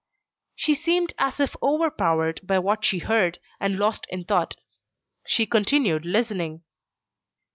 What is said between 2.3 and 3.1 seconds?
by what she